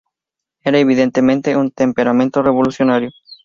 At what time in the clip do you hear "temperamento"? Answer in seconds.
1.69-2.41